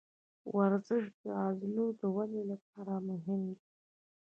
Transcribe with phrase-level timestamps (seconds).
[0.55, 3.65] ورزش د عضلو د ودې لپاره مهم دی.